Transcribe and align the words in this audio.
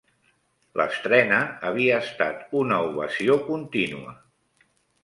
L'estrena 0.79 1.37
havia 1.69 2.01
estat 2.07 2.43
una 2.63 2.81
ovació 2.89 3.39
contínua 3.53 4.21